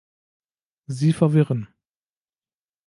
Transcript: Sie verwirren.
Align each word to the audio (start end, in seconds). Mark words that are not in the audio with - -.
Sie 0.87 1.13
verwirren. 1.13 1.67